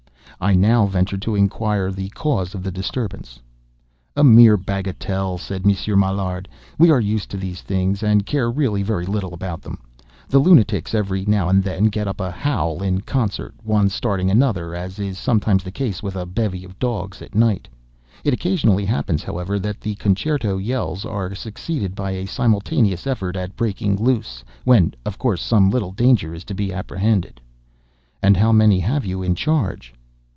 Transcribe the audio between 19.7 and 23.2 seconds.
the concerto yells are succeeded by a simultaneous